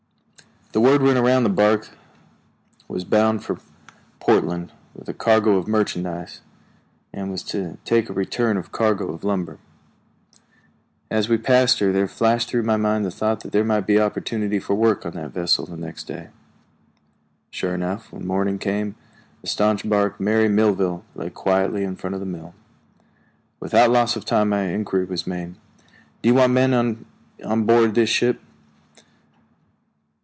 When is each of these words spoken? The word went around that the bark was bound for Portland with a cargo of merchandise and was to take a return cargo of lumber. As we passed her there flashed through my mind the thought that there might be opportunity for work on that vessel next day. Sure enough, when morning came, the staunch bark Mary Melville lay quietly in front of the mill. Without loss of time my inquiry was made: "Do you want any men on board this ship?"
The 0.73 0.79
word 0.79 1.01
went 1.01 1.17
around 1.17 1.43
that 1.43 1.49
the 1.49 1.55
bark 1.55 1.89
was 2.87 3.03
bound 3.03 3.43
for 3.43 3.59
Portland 4.21 4.71
with 4.93 5.09
a 5.09 5.13
cargo 5.13 5.57
of 5.57 5.67
merchandise 5.67 6.39
and 7.13 7.29
was 7.29 7.43
to 7.43 7.77
take 7.83 8.09
a 8.09 8.13
return 8.13 8.61
cargo 8.71 9.11
of 9.11 9.25
lumber. 9.25 9.59
As 11.09 11.27
we 11.27 11.37
passed 11.37 11.79
her 11.79 11.91
there 11.91 12.07
flashed 12.07 12.47
through 12.49 12.63
my 12.63 12.77
mind 12.77 13.03
the 13.03 13.11
thought 13.11 13.41
that 13.41 13.51
there 13.51 13.65
might 13.65 13.85
be 13.85 13.99
opportunity 13.99 14.59
for 14.59 14.73
work 14.73 15.05
on 15.05 15.11
that 15.15 15.31
vessel 15.33 15.67
next 15.75 16.05
day. 16.05 16.29
Sure 17.49 17.75
enough, 17.75 18.09
when 18.13 18.25
morning 18.25 18.57
came, 18.57 18.95
the 19.41 19.47
staunch 19.47 19.87
bark 19.87 20.21
Mary 20.21 20.47
Melville 20.47 21.03
lay 21.15 21.29
quietly 21.29 21.83
in 21.83 21.97
front 21.97 22.13
of 22.13 22.21
the 22.21 22.25
mill. 22.25 22.55
Without 23.59 23.89
loss 23.91 24.15
of 24.15 24.23
time 24.23 24.47
my 24.47 24.63
inquiry 24.67 25.03
was 25.03 25.27
made: 25.27 25.55
"Do 26.21 26.29
you 26.29 26.35
want 26.35 26.55
any 26.57 26.71
men 26.71 27.05
on 27.43 27.65
board 27.65 27.93
this 27.93 28.09
ship?" 28.09 28.39